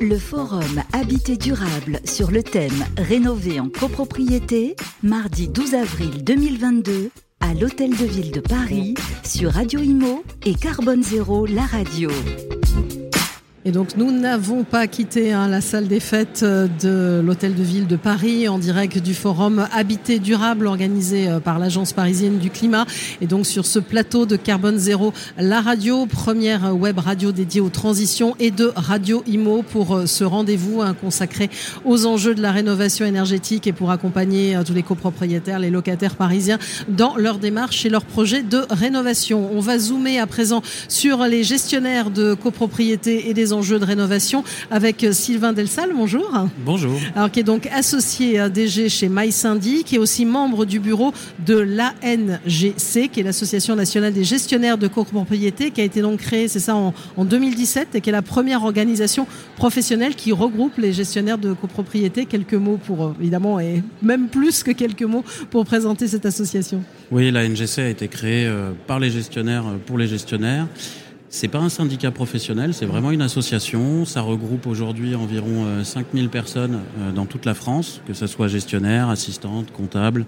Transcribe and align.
Le 0.00 0.18
forum 0.18 0.82
Habité 0.92 1.36
durable 1.36 2.00
sur 2.04 2.30
le 2.30 2.42
thème 2.42 2.84
Rénover 2.96 3.60
en 3.60 3.68
copropriété, 3.68 4.76
mardi 5.02 5.48
12 5.48 5.74
avril 5.74 6.24
2022 6.24 7.10
à 7.40 7.54
l'Hôtel 7.54 7.90
de 7.90 8.04
Ville 8.04 8.32
de 8.32 8.40
Paris 8.40 8.94
sur 9.24 9.52
Radio 9.52 9.80
Imo 9.80 10.24
et 10.44 10.54
Carbone 10.54 11.02
Zéro, 11.02 11.46
la 11.46 11.62
radio. 11.62 12.10
Et 13.66 13.72
donc 13.72 13.98
nous 13.98 14.10
n'avons 14.10 14.64
pas 14.64 14.86
quitté 14.86 15.34
hein, 15.34 15.46
la 15.46 15.60
salle 15.60 15.86
des 15.86 16.00
fêtes 16.00 16.40
euh, 16.42 16.66
de 16.80 17.20
l'hôtel 17.20 17.54
de 17.54 17.62
ville 17.62 17.86
de 17.86 17.96
Paris 17.96 18.48
en 18.48 18.58
direct 18.58 18.96
du 18.96 19.12
forum 19.12 19.68
Habité 19.74 20.18
durable 20.18 20.66
organisé 20.66 21.28
euh, 21.28 21.40
par 21.40 21.58
l'agence 21.58 21.92
parisienne 21.92 22.38
du 22.38 22.48
climat. 22.48 22.86
Et 23.20 23.26
donc 23.26 23.44
sur 23.44 23.66
ce 23.66 23.78
plateau 23.78 24.24
de 24.24 24.36
Carbone 24.36 24.78
Zéro, 24.78 25.12
la 25.36 25.60
radio, 25.60 26.06
première 26.06 26.74
web 26.74 26.98
radio 27.00 27.32
dédiée 27.32 27.60
aux 27.60 27.68
transitions 27.68 28.34
et 28.38 28.50
de 28.50 28.72
Radio 28.76 29.22
Imo 29.26 29.60
pour 29.60 29.94
euh, 29.94 30.06
ce 30.06 30.24
rendez-vous 30.24 30.80
hein, 30.80 30.96
consacré 30.98 31.50
aux 31.84 32.06
enjeux 32.06 32.34
de 32.34 32.40
la 32.40 32.52
rénovation 32.52 33.04
énergétique 33.04 33.66
et 33.66 33.74
pour 33.74 33.90
accompagner 33.90 34.58
tous 34.64 34.72
les 34.72 34.82
copropriétaires, 34.82 35.58
les 35.58 35.68
locataires 35.68 36.16
parisiens 36.16 36.58
dans 36.88 37.14
leur 37.18 37.36
démarche 37.36 37.84
et 37.84 37.90
leur 37.90 38.06
projet 38.06 38.42
de 38.42 38.64
rénovation. 38.70 39.50
On 39.52 39.60
va 39.60 39.78
zoomer 39.78 40.18
à 40.18 40.26
présent 40.26 40.62
sur 40.88 41.24
les 41.26 41.44
gestionnaires 41.44 42.10
de 42.10 42.32
copropriétés 42.32 43.28
et 43.28 43.34
des 43.34 43.49
enjeux 43.52 43.78
de 43.78 43.84
rénovation 43.84 44.44
avec 44.70 45.06
Sylvain 45.12 45.52
Delsal. 45.52 45.90
Bonjour. 45.94 46.30
Bonjour. 46.64 46.98
Alors, 47.14 47.30
qui 47.30 47.40
est 47.40 47.44
donc 47.44 47.66
associé 47.66 48.38
à 48.38 48.48
DG 48.48 48.88
chez 48.88 49.08
MySyndic, 49.08 49.84
qui 49.86 49.96
est 49.96 49.98
aussi 49.98 50.24
membre 50.24 50.64
du 50.64 50.80
bureau 50.80 51.12
de 51.46 51.58
l'ANGC, 51.58 53.10
qui 53.10 53.20
est 53.20 53.22
l'Association 53.22 53.76
nationale 53.76 54.12
des 54.12 54.24
gestionnaires 54.24 54.78
de 54.78 54.88
copropriété, 54.88 55.70
qui 55.70 55.80
a 55.80 55.84
été 55.84 56.00
donc 56.02 56.20
créée, 56.20 56.48
c'est 56.48 56.60
ça, 56.60 56.74
en, 56.74 56.92
2017, 57.24 57.94
et 57.94 58.00
qui 58.00 58.10
est 58.10 58.12
la 58.12 58.22
première 58.22 58.64
organisation 58.64 59.26
professionnelle 59.56 60.14
qui 60.14 60.32
regroupe 60.32 60.78
les 60.78 60.92
gestionnaires 60.92 61.38
de 61.38 61.52
copropriété. 61.52 62.26
Quelques 62.26 62.54
mots 62.54 62.78
pour, 62.84 63.04
euh, 63.04 63.14
évidemment, 63.20 63.60
et 63.60 63.82
même 64.02 64.28
plus 64.28 64.62
que 64.62 64.70
quelques 64.70 65.02
mots 65.02 65.24
pour 65.50 65.64
présenter 65.64 66.08
cette 66.08 66.26
association. 66.26 66.82
Oui, 67.10 67.30
l'ANGC 67.30 67.78
a 67.78 67.88
été 67.88 68.08
créée 68.08 68.46
euh, 68.46 68.72
par 68.86 68.98
les 68.98 69.10
gestionnaires 69.10 69.66
euh, 69.66 69.76
pour 69.84 69.98
les 69.98 70.06
gestionnaires. 70.06 70.66
C'est 71.32 71.46
pas 71.46 71.60
un 71.60 71.68
syndicat 71.68 72.10
professionnel, 72.10 72.74
c'est 72.74 72.86
vraiment 72.86 73.12
une 73.12 73.22
association. 73.22 74.04
Ça 74.04 74.20
regroupe 74.20 74.66
aujourd'hui 74.66 75.14
environ 75.14 75.64
5000 75.84 76.24
euh, 76.24 76.28
personnes 76.28 76.80
euh, 76.98 77.12
dans 77.12 77.24
toute 77.24 77.44
la 77.44 77.54
France, 77.54 78.02
que 78.08 78.14
ce 78.14 78.26
soit 78.26 78.48
gestionnaires, 78.48 79.08
assistantes, 79.08 79.70
comptables, 79.70 80.26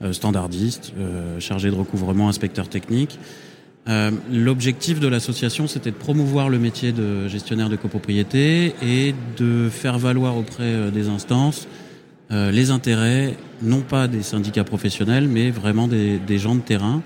euh, 0.00 0.14
standardistes, 0.14 0.94
chargés 1.38 1.68
de 1.68 1.74
recouvrement, 1.74 2.30
inspecteurs 2.30 2.68
techniques. 2.68 3.18
L'objectif 4.30 5.00
de 5.00 5.08
l'association, 5.08 5.66
c'était 5.66 5.90
de 5.90 5.96
promouvoir 5.96 6.50
le 6.50 6.58
métier 6.58 6.92
de 6.92 7.26
gestionnaire 7.26 7.70
de 7.70 7.76
copropriété 7.76 8.74
et 8.82 9.14
de 9.38 9.70
faire 9.70 9.98
valoir 9.98 10.36
auprès 10.36 10.90
des 10.90 11.08
instances 11.08 11.66
les 12.30 12.70
intérêts, 12.70 13.34
non 13.62 13.80
pas 13.80 14.06
des 14.06 14.22
syndicats 14.22 14.64
professionnels, 14.64 15.26
mais 15.26 15.50
vraiment 15.50 15.88
des 15.88 16.38
gens 16.38 16.54
de 16.54 16.60
terrain 16.60 17.02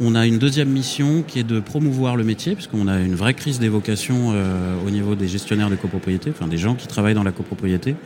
on 0.00 0.14
a 0.14 0.26
une 0.26 0.38
deuxième 0.38 0.68
mission 0.68 1.24
qui 1.26 1.40
est 1.40 1.44
de 1.44 1.60
promouvoir 1.60 2.16
le 2.16 2.24
métier, 2.24 2.54
puisqu'on 2.54 2.86
a 2.86 3.00
une 3.00 3.14
vraie 3.14 3.34
crise 3.34 3.58
des 3.58 3.68
vocations 3.68 4.32
euh, 4.32 4.74
au 4.86 4.90
niveau 4.90 5.14
des 5.14 5.26
gestionnaires 5.26 5.70
de 5.70 5.76
copropriété, 5.76 6.30
enfin 6.30 6.46
des 6.46 6.58
gens 6.58 6.74
qui 6.74 6.86
travaillent 6.86 7.14
dans 7.14 7.24
la 7.24 7.32
copropriété. 7.32 7.96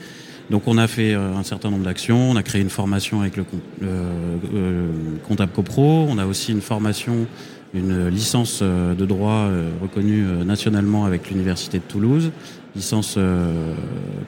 Donc 0.50 0.66
on 0.66 0.78
a 0.78 0.86
fait 0.86 1.14
euh, 1.14 1.34
un 1.36 1.42
certain 1.42 1.70
nombre 1.70 1.84
d'actions, 1.84 2.30
on 2.30 2.36
a 2.36 2.42
créé 2.42 2.62
une 2.62 2.70
formation 2.70 3.20
avec 3.20 3.36
le 3.36 3.44
euh, 3.82 4.88
comptable 5.28 5.52
copro, 5.52 6.06
on 6.08 6.16
a 6.18 6.26
aussi 6.26 6.52
une 6.52 6.62
formation, 6.62 7.26
une 7.74 8.08
licence 8.08 8.62
de 8.62 9.06
droit 9.06 9.48
reconnue 9.80 10.24
nationalement 10.44 11.06
avec 11.06 11.30
l'université 11.30 11.78
de 11.78 11.84
Toulouse, 11.84 12.30
licence 12.76 13.18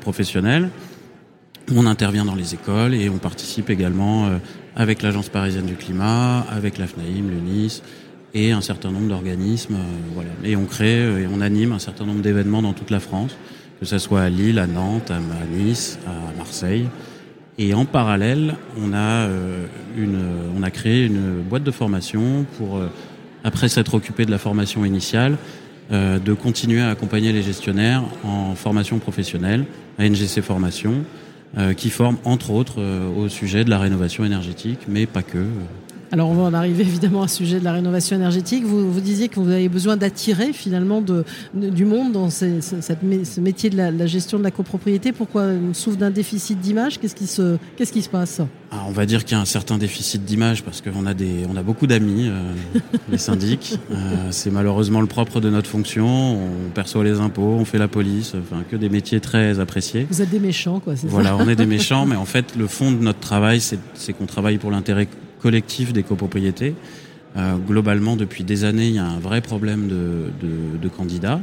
professionnelle. 0.01 0.71
On 1.73 1.87
intervient 1.87 2.25
dans 2.25 2.35
les 2.35 2.55
écoles 2.55 2.95
et 2.95 3.09
on 3.09 3.19
participe 3.19 3.71
également 3.71 4.29
avec 4.77 5.03
l'Agence 5.03 5.29
parisienne 5.29 5.67
du 5.67 5.77
climat, 5.77 6.41
avec 6.51 6.79
la 6.79 6.87
FNAIM, 6.87 7.31
l'UNIS 7.31 7.83
et 8.35 8.51
un 8.51 8.61
certain 8.61 8.91
nombre 8.91 9.09
d'organismes. 9.09 9.75
Euh, 9.75 10.13
voilà. 10.13 10.31
Et 10.45 10.57
on 10.57 10.65
crée 10.65 10.99
euh, 10.99 11.23
et 11.23 11.29
on 11.33 11.41
anime 11.41 11.73
un 11.73 11.79
certain 11.79 12.05
nombre 12.05 12.21
d'événements 12.21 12.63
dans 12.63 12.73
toute 12.73 12.91
la 12.91 13.01
France, 13.01 13.37
que 13.81 13.87
ce 13.87 13.99
soit 13.99 14.23
à 14.23 14.29
Lille, 14.29 14.59
à 14.59 14.67
Nantes, 14.67 15.11
à 15.11 15.21
Nice, 15.57 15.99
à 16.07 16.37
Marseille. 16.37 16.89
Et 17.57 17.73
en 17.73 17.85
parallèle, 17.85 18.57
on 18.77 18.93
a, 18.93 19.29
euh, 19.29 19.67
une, 19.97 20.21
on 20.59 20.63
a 20.65 20.71
créé 20.71 21.07
une 21.07 21.41
boîte 21.41 21.63
de 21.63 21.71
formation 21.71 22.45
pour, 22.59 22.81
après 23.45 23.69
s'être 23.69 23.95
occupé 23.95 24.27
de 24.27 24.33
la 24.33 24.39
formation 24.39 24.85
initiale, 24.85 25.37
de 25.91 26.33
continuer 26.33 26.81
à 26.81 26.89
accompagner 26.89 27.31
les 27.33 27.43
gestionnaires 27.43 28.03
en 28.25 28.55
formation 28.55 28.99
professionnelle, 28.99 29.67
à 29.99 30.09
NGC 30.09 30.41
Formation, 30.41 30.95
euh, 30.95 31.03
qui 31.75 31.91
forment 31.91 32.19
entre 32.25 32.51
autres 32.51 32.81
euh, 32.81 33.09
au 33.09 33.29
sujet 33.29 33.65
de 33.65 33.71
la 33.71 33.79
rénovation 33.79 34.25
énergétique, 34.25 34.81
mais 34.89 35.07
pas 35.07 35.23
que. 35.23 35.47
Alors 36.15 36.29
on 36.29 36.35
va 36.35 36.43
en 36.45 36.55
arriver 36.55 36.83
évidemment 36.85 37.23
au 37.23 37.27
sujet 37.27 37.59
de 37.59 37.65
la 37.65 37.73
rénovation 37.73 38.15
énergétique. 38.15 38.63
Vous, 38.65 38.89
vous 38.89 39.01
disiez 39.01 39.29
que 39.29 39.41
vous 39.41 39.51
avez 39.51 39.69
besoin 39.69 39.97
d'attirer 39.97 40.53
finalement 40.53 41.01
de, 41.01 41.25
du 41.55 41.85
monde 41.85 42.13
dans 42.13 42.31
ce, 42.31 42.61
cette, 42.61 43.01
ce 43.25 43.41
métier 43.41 43.69
de 43.69 43.77
la, 43.77 44.07
gestion 44.07 44.39
de 44.39 44.45
la 44.45 44.53
copropriété. 44.53 45.11
Pourquoi 45.11 45.43
on 45.43 45.75
souffre 45.75 45.97
d'un 45.97 46.13
déficit 46.13 46.61
d'image? 46.61 47.01
Qu'est-ce 47.01 47.17
qui 47.17 47.27
se 47.27 47.57
qu'est-ce 47.77 47.93
qui 47.93 48.01
se 48.03 48.09
passe? 48.09 48.41
Ah, 48.71 48.85
On 48.87 48.93
va 48.93 49.07
dire 49.07 49.25
qu'il 49.25 49.37
y 49.37 49.41
a 49.41 49.43
un 49.43 49.45
certain 49.45 49.77
déficit 49.77 50.25
d'image 50.25 50.63
parce 50.63 50.81
qu'on 50.83 51.05
a 51.05 51.15
des 51.15 51.47
on 51.53 51.57
a 51.57 51.65
beaucoup 51.65 51.89
d'amis, 51.89 52.29
euh, 52.29 52.53
les 53.11 53.19
syndics. 53.19 53.77
Euh, 53.91 54.29
c'est 54.31 54.53
malheureusement 54.53 55.01
le 55.01 55.09
propre 55.09 55.41
de 55.41 55.51
notre 55.51 55.69
fonction. 55.69 56.07
On 56.07 56.71
perçoit 56.73 57.03
les 57.03 57.19
impôts, 57.19 57.57
on 57.59 57.65
fait 57.65 57.79
la 57.79 57.89
police, 57.89 58.35
enfin 58.41 58.63
que 58.71 58.77
des 58.77 58.89
métiers 58.89 59.19
très 59.19 59.59
appréciés. 59.59 60.07
Vous 60.09 60.23
êtes 60.23 60.31
des 60.31 60.39
méchants 60.39 60.79
quoi. 60.79 60.95
Voilà, 61.09 61.37
on 61.37 61.49
est 61.49 61.57
des 61.57 61.67
méchants, 61.67 62.07
mais 62.07 62.15
en 62.15 62.25
fait 62.25 62.55
le 62.57 62.69
fond 62.69 62.93
de 62.93 62.99
notre 62.99 63.19
travail, 63.19 63.61
c'est 63.61 64.13
qu'on 64.13 64.27
travaille 64.27 64.59
pour 64.59 64.71
l'intérêt 64.71 65.09
collectif 65.45 65.93
des 65.93 66.03
copropriétés. 66.03 66.75
Euh, 67.37 67.57
globalement, 67.57 68.17
depuis 68.17 68.45
des 68.45 68.65
années, 68.65 68.89
il 68.89 68.95
y 68.95 68.99
a 68.99 69.05
un 69.05 69.19
vrai 69.19 69.43
problème 69.43 69.89
de, 69.89 70.89
candidats. 70.89 71.41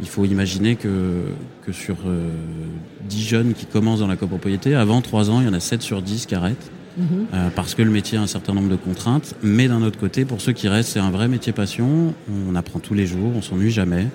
Il 0.00 0.08
faut 0.08 0.24
imaginer 0.24 0.74
que, 0.74 1.22
que 1.64 1.70
sur 1.70 1.96
10 1.96 2.02
euh, 2.06 3.28
jeunes 3.28 3.54
qui 3.54 3.66
commencent 3.66 4.00
dans 4.00 4.08
la 4.08 4.16
copropriété, 4.16 4.74
avant 4.74 5.00
3 5.00 5.30
ans, 5.30 5.40
il 5.40 5.46
y 5.46 5.48
en 5.48 5.52
a 5.52 5.60
7 5.60 5.80
sur 5.80 6.02
10 6.02 6.26
qui 6.26 6.34
arrêtent. 6.34 6.70
Mhm. 6.98 7.06
Euh, 7.34 7.48
parce 7.54 7.74
que 7.76 7.82
le 7.82 7.90
métier 7.90 8.18
a 8.18 8.22
un 8.22 8.26
certain 8.26 8.52
nombre 8.52 8.68
de 8.68 8.76
contraintes. 8.76 9.36
Mais 9.44 9.68
d'un 9.68 9.82
autre 9.82 9.98
côté, 9.98 10.24
pour 10.24 10.40
ceux 10.40 10.52
qui 10.52 10.66
restent, 10.66 10.94
c'est 10.94 10.98
un 10.98 11.12
vrai 11.12 11.28
métier 11.28 11.52
passion. 11.52 12.14
On 12.48 12.56
apprend 12.56 12.80
tous 12.80 12.94
les 12.94 13.06
jours, 13.06 13.30
on 13.36 13.42
s'ennuie 13.42 13.70
jamais. 13.70 14.08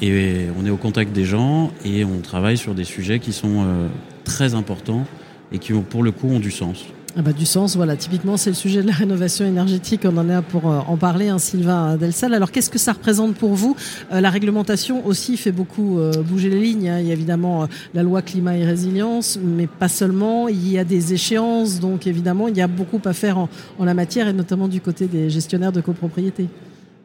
et 0.00 0.46
on 0.58 0.64
est 0.64 0.70
au 0.70 0.78
contact 0.78 1.12
des 1.12 1.24
gens 1.24 1.70
et 1.84 2.04
on 2.04 2.20
travaille 2.20 2.56
sur 2.56 2.74
des 2.74 2.84
sujets 2.84 3.20
qui 3.20 3.32
sont 3.32 3.66
très 4.24 4.54
importants 4.54 5.06
et 5.52 5.58
qui, 5.58 5.72
pour 5.72 6.02
le 6.02 6.10
coup, 6.10 6.28
ont 6.28 6.40
du 6.40 6.50
sens. 6.50 6.86
Ah 7.16 7.22
bah, 7.22 7.32
du 7.32 7.44
sens, 7.44 7.74
voilà. 7.74 7.96
Typiquement, 7.96 8.36
c'est 8.36 8.50
le 8.50 8.54
sujet 8.56 8.82
de 8.82 8.86
la 8.86 8.94
rénovation 8.94 9.44
énergétique. 9.44 10.02
On 10.04 10.16
en 10.16 10.28
est 10.30 10.42
pour 10.42 10.70
euh, 10.70 10.78
en 10.86 10.96
parler, 10.96 11.28
hein, 11.28 11.40
Sylvain 11.40 11.96
Delsal. 11.96 12.34
Alors, 12.34 12.52
qu'est-ce 12.52 12.70
que 12.70 12.78
ça 12.78 12.92
représente 12.92 13.34
pour 13.34 13.54
vous? 13.54 13.74
Euh, 14.12 14.20
La 14.20 14.30
réglementation 14.30 15.04
aussi 15.04 15.36
fait 15.36 15.50
beaucoup 15.50 15.98
euh, 15.98 16.12
bouger 16.22 16.48
les 16.48 16.60
lignes. 16.60 16.88
Hein. 16.88 17.00
Il 17.00 17.08
y 17.08 17.10
a 17.10 17.14
évidemment 17.14 17.66
la 17.94 18.04
loi 18.04 18.22
climat 18.22 18.56
et 18.56 18.64
résilience, 18.64 19.40
mais 19.42 19.66
pas 19.66 19.88
seulement. 19.88 20.46
Il 20.46 20.70
y 20.70 20.78
a 20.78 20.84
des 20.84 21.12
échéances, 21.12 21.80
donc 21.80 22.06
évidemment, 22.06 22.46
il 22.46 22.56
y 22.56 22.62
a 22.62 22.68
beaucoup 22.68 23.00
à 23.04 23.12
faire 23.12 23.38
en, 23.38 23.48
en 23.80 23.84
la 23.84 23.94
matière, 23.94 24.28
et 24.28 24.32
notamment 24.32 24.68
du 24.68 24.80
côté 24.80 25.06
des 25.06 25.30
gestionnaires 25.30 25.72
de 25.72 25.80
copropriété. 25.80 26.46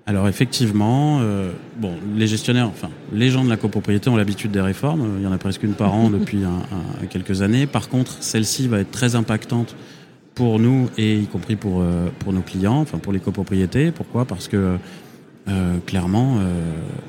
Alors 0.07 0.27
effectivement, 0.27 1.19
bon, 1.77 1.95
les 2.16 2.27
gestionnaires, 2.27 2.67
enfin 2.67 2.89
les 3.11 3.31
gens 3.31 3.43
de 3.43 3.49
la 3.49 3.57
copropriété 3.57 4.07
ont 4.09 4.16
l'habitude 4.16 4.51
des 4.51 4.61
réformes. 4.61 5.16
Il 5.17 5.23
y 5.23 5.27
en 5.27 5.31
a 5.31 5.38
presque 5.39 5.63
une 5.63 5.73
par 5.73 5.95
an 5.95 6.09
depuis 6.11 6.43
quelques 7.09 7.41
années. 7.41 7.66
Par 7.66 7.89
contre, 7.89 8.17
celle-ci 8.19 8.67
va 8.67 8.79
être 8.79 8.91
très 8.91 9.16
impactante 9.16 9.75
pour 10.35 10.59
nous 10.59 10.89
et 10.97 11.16
y 11.16 11.25
compris 11.25 11.55
pour, 11.55 11.81
euh, 11.81 12.09
pour 12.19 12.33
nos 12.33 12.41
clients, 12.41 12.81
enfin 12.81 12.99
pour 12.99 13.13
les 13.13 13.19
copropriétés. 13.19 13.91
Pourquoi? 13.91 14.25
Parce 14.25 14.49
que 14.49 14.77
euh, 15.47 15.77
clairement, 15.85 16.37
euh, 16.39 16.53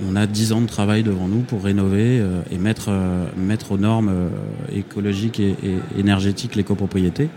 on 0.08 0.14
a 0.14 0.26
10 0.26 0.52
ans 0.52 0.60
de 0.60 0.66
travail 0.66 1.02
devant 1.02 1.26
nous 1.26 1.40
pour 1.40 1.64
rénover 1.64 2.22
et 2.50 2.58
mettre, 2.58 2.90
mettre 3.36 3.72
aux 3.72 3.78
normes 3.78 4.30
écologiques 4.72 5.40
et, 5.40 5.56
et, 5.62 5.98
énergétiques 5.98 6.54
les 6.54 6.64
copropriétés. 6.64 7.28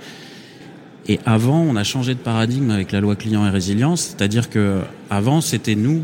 Et 1.07 1.19
avant, 1.25 1.59
on 1.61 1.75
a 1.75 1.83
changé 1.83 2.13
de 2.13 2.19
paradigme 2.19 2.69
avec 2.71 2.91
la 2.91 2.99
loi 2.99 3.15
client 3.15 3.45
et 3.45 3.49
résilience, 3.49 4.01
c'est-à-dire 4.01 4.49
que 4.49 4.81
avant, 5.09 5.41
c'était 5.41 5.75
nous 5.75 6.03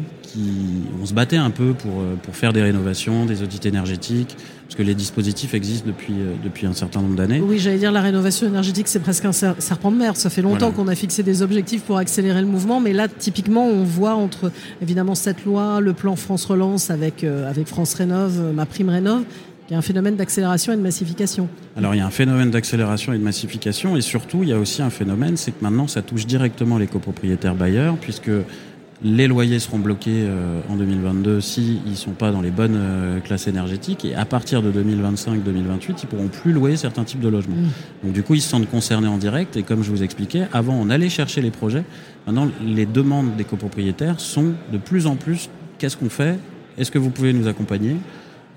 on 1.02 1.06
se 1.06 1.14
battait 1.14 1.38
un 1.38 1.50
peu 1.50 1.74
pour, 1.74 2.00
euh, 2.00 2.16
pour 2.22 2.36
faire 2.36 2.54
des 2.54 2.62
rénovations, 2.62 3.26
des 3.26 3.44
audits 3.44 3.68
énergétiques, 3.68 4.36
parce 4.64 4.76
que 4.76 4.84
les 4.84 4.96
dispositifs 4.96 5.54
existent 5.54 5.88
depuis, 5.88 6.14
euh, 6.14 6.34
depuis 6.44 6.66
un 6.66 6.74
certain 6.74 7.02
nombre 7.02 7.16
d'années. 7.16 7.40
Oui, 7.40 7.60
j'allais 7.60 7.78
dire 7.78 7.92
la 7.92 8.02
rénovation 8.02 8.48
énergétique, 8.48 8.88
c'est 8.88 9.00
presque 9.00 9.26
un 9.26 9.32
serpent 9.32 9.92
de 9.92 9.98
mer. 9.98 10.16
Ça 10.16 10.30
fait 10.30 10.42
longtemps 10.42 10.72
qu'on 10.72 10.88
a 10.88 10.96
fixé 10.96 11.24
des 11.24 11.42
objectifs 11.42 11.84
pour 11.84 11.98
accélérer 11.98 12.42
le 12.42 12.48
mouvement, 12.48 12.80
mais 12.80 12.94
là, 12.94 13.08
typiquement, 13.08 13.66
on 13.66 13.84
voit 13.84 14.16
entre 14.16 14.52
évidemment 14.82 15.16
cette 15.16 15.46
loi, 15.46 15.80
le 15.80 15.94
plan 15.94 16.16
France 16.16 16.46
Relance 16.46 16.90
avec, 16.90 17.24
euh, 17.24 17.50
avec 17.50 17.68
France 17.68 17.94
Rénove, 17.94 18.54
ma 18.54 18.66
prime 18.66 18.90
Rénove, 18.90 19.24
il 19.68 19.74
y 19.74 19.76
a 19.76 19.80
un 19.80 19.82
phénomène 19.82 20.16
d'accélération 20.16 20.74
et 20.74 20.78
de 20.78 20.82
massification. 20.82 21.50
Alors 21.76 21.96
il 21.96 21.98
y 21.98 22.02
a 22.02 22.06
un 22.06 22.12
phénomène 22.12 22.52
d'accélération 22.52 23.14
et 23.14 23.18
de 23.18 23.24
massification 23.24 23.98
et 23.98 24.02
surtout 24.02 24.44
il 24.44 24.50
y 24.50 24.54
a 24.54 24.60
aussi 24.60 24.82
un 24.82 24.90
phénomène, 24.90 25.38
c'est 25.38 25.52
que 25.52 25.64
maintenant 25.64 25.88
ça 25.88 26.02
touche 26.02 26.28
directement 26.28 26.78
les 26.78 26.88
copropriétaires 26.88 27.56
bailleurs 27.56 27.98
puisque 27.98 28.30
Les 29.04 29.28
loyers 29.28 29.60
seront 29.60 29.78
bloqués 29.78 30.24
euh, 30.24 30.62
en 30.70 30.78
2022 30.78 31.42
s'ils 31.42 31.82
ne 31.86 31.96
sont 31.96 32.12
pas 32.12 32.32
dans 32.32 32.40
les 32.40 32.50
bonnes 32.50 32.78
euh, 32.78 33.20
classes 33.20 33.48
énergétiques. 33.48 34.06
Et 34.06 34.16
à 34.16 34.24
partir 34.24 34.62
de 34.62 34.72
2025-2028, 34.72 35.96
ils 36.04 36.08
pourront 36.08 36.30
plus 36.30 36.54
louer 36.54 36.78
certains 36.78 37.04
types 37.04 37.20
de 37.20 37.28
logements. 37.28 37.58
Mmh. 37.58 38.06
Donc 38.06 38.14
du 38.14 38.24
coup, 38.24 38.36
ils 38.36 38.42
se 38.42 38.50
sentent 38.50 38.70
concernés 38.70 39.08
en 39.08 39.18
direct. 39.18 39.58
Et 39.58 39.64
comme 39.64 39.84
je 39.84 39.92
vous 39.92 40.02
expliquais, 40.02 40.48
avant, 40.54 40.76
on 40.80 40.90
allait 40.90 41.10
chercher 41.10 41.42
les 41.42 41.52
projets. 41.52 41.84
Maintenant, 42.26 42.50
les 42.66 42.86
demandes 42.86 43.36
des 43.36 43.44
copropriétaires 43.44 44.22
sont 44.22 44.54
de 44.72 44.78
plus 44.78 45.08
en 45.08 45.18
plus 45.18 45.50
qu'est-ce 45.78 45.98
qu'on 45.98 46.10
fait? 46.10 46.40
Est-ce 46.78 46.90
que 46.90 46.98
vous 46.98 47.10
pouvez 47.10 47.34
nous 47.34 47.48
accompagner? 47.48 47.98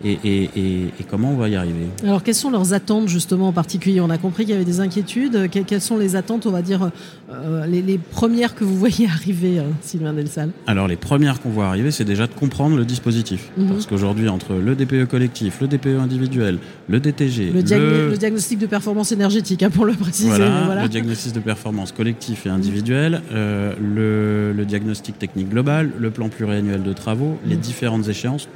Et, 0.04 0.12
et, 0.24 0.50
et, 0.56 0.82
et, 1.00 1.04
comment 1.10 1.32
on 1.32 1.36
va 1.36 1.48
y 1.48 1.56
arriver. 1.56 1.86
Alors, 2.04 2.22
quelles 2.22 2.34
sont 2.34 2.50
leurs 2.50 2.72
attentes 2.72 3.08
justement 3.08 3.48
en 3.48 3.52
particulier? 3.52 4.00
On 4.00 4.10
a 4.10 4.18
compris 4.18 4.44
qu'il 4.44 4.52
y 4.52 4.56
avait 4.56 4.64
des 4.64 4.80
inquiétudes. 4.80 5.48
quelles 5.50 5.80
sont 5.80 5.96
les 5.96 6.14
attentes, 6.14 6.46
on 6.46 6.52
va 6.52 6.62
dire, 6.62 6.90
euh, 7.32 7.66
les, 7.66 7.82
les, 7.82 7.98
premières 7.98 8.54
que 8.54 8.64
vous 8.64 8.76
voyez 8.76 9.06
arriver, 9.12 9.58
euh, 9.58 9.62
Sylvain 9.82 10.12
Delsal? 10.12 10.50
Alors, 10.66 10.86
les 10.86 10.96
premières 10.96 11.40
qu'on 11.40 11.50
voit 11.50 11.66
arriver, 11.66 11.90
c'est 11.90 12.04
déjà 12.04 12.26
de 12.28 12.32
comprendre 12.34 12.76
le 12.76 12.84
dispositif. 12.84 13.50
Mm 13.56 13.64
-hmm. 13.64 13.68
Parce 13.70 13.86
qu'aujourd'hui, 13.86 14.28
entre 14.28 14.54
le 14.54 14.74
DPE 14.76 15.06
collectif, 15.08 15.60
le 15.60 15.66
DPE 15.66 15.98
individuel, 16.00 16.58
le 16.88 17.00
DTG, 17.00 17.52
le, 17.52 17.62
diag 17.62 17.80
le... 17.80 18.10
le 18.10 18.16
diagnostic 18.16 18.58
de 18.60 18.66
performance 18.66 19.10
énergétique, 19.12 19.62
hein, 19.64 19.70
pour 19.70 19.84
le 19.84 19.94
préciser. 19.94 20.28
Voilà, 20.28 20.62
voilà, 20.66 20.82
le 20.84 20.88
diagnostic 20.88 21.32
de 21.34 21.40
performance 21.40 21.90
collectif 21.92 22.46
et 22.46 22.50
individuel, 22.50 23.12
euh, 23.32 23.74
le, 23.96 24.52
le, 24.58 24.64
diagnostic 24.64 25.18
technique 25.18 25.48
global, 25.48 25.90
le 25.98 26.10
plan 26.10 26.28
pluriannuel 26.28 26.82
de 26.84 26.92
travaux, 26.92 27.32
mm 27.34 27.38
-hmm. 27.38 27.50
les 27.50 27.56
différentes 27.70 28.06
échéances 28.14 28.46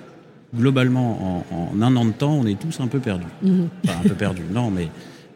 globalement, 0.54 1.44
en, 1.50 1.76
en, 1.78 1.82
un 1.82 1.96
an 1.96 2.04
de 2.04 2.12
temps, 2.12 2.32
on 2.32 2.46
est 2.46 2.58
tous 2.58 2.80
un 2.80 2.86
peu 2.86 2.98
perdus. 2.98 3.26
Mmh. 3.42 3.62
Enfin, 3.84 3.98
un 4.04 4.08
peu 4.08 4.14
perdus, 4.14 4.42
non, 4.52 4.70
mais, 4.70 4.88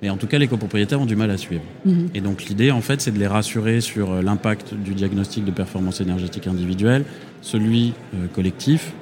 mais 0.03 0.11
en 0.11 0.17
tout 0.17 0.27
cas, 0.27 0.39
les 0.39 0.49
copropriétaires 0.49 1.01
ont 1.01 1.07
du 1.07 1.17
mal 1.17 1.31
à 1.31 1.37
suivre. 1.37 1.63
Mmh. 1.85 2.07
Et 2.15 2.21
donc, 2.21 2.45
l'idée, 2.45 2.71
en 2.71 2.81
fait, 2.81 3.01
c'est 3.01 3.13
de 3.13 3.19
les 3.19 3.27
rassurer 3.27 3.81
sur 3.81 4.13
euh, 4.13 4.23
l'impact 4.23 4.75
du 4.75 4.95
diagnostic 4.95 5.45
de 5.45 5.51
performance 5.51 6.01
énergétique 6.01 6.47
individuelle, 6.47 7.05
celui 7.41 7.95
euh, 8.15 8.27
collectif, 8.29 8.93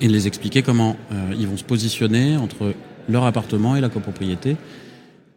et 0.00 0.08
de 0.08 0.12
les 0.12 0.26
expliquer 0.26 0.62
comment 0.62 0.96
euh, 1.12 1.34
ils 1.38 1.46
vont 1.46 1.56
se 1.56 1.64
positionner 1.64 2.36
entre 2.36 2.74
leur 3.08 3.24
appartement 3.24 3.76
et 3.76 3.80
la 3.80 3.88
copropriété, 3.88 4.56